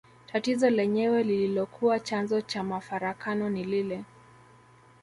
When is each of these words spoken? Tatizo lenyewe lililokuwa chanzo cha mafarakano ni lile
Tatizo 0.31 0.69
lenyewe 0.69 1.23
lililokuwa 1.23 1.99
chanzo 1.99 2.41
cha 2.41 2.63
mafarakano 2.63 3.49
ni 3.49 3.63
lile 3.63 4.03